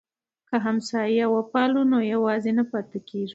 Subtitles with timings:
[0.49, 3.29] که همسایه وپالو نو یوازې نه پاتې کیږو.